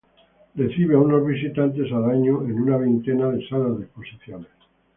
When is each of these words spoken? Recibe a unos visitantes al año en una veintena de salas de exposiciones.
Recibe 0.55 0.95
a 0.95 0.99
unos 0.99 1.23
visitantes 1.27 1.91
al 1.91 2.05
año 2.09 2.41
en 2.45 2.59
una 2.59 2.75
veintena 2.77 3.27
de 3.29 3.47
salas 3.47 3.77
de 3.77 3.83
exposiciones. 3.85 4.49